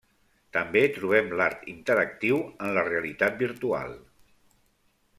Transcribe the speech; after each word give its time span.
També 0.55 0.81
trobem 0.95 1.29
l'art 1.41 1.69
interactiu 1.75 2.41
en 2.69 2.75
la 2.79 2.87
realitat 2.91 3.39
virtual. 3.45 3.97